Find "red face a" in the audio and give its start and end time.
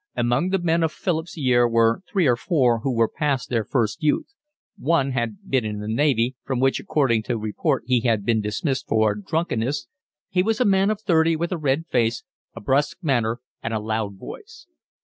11.59-12.59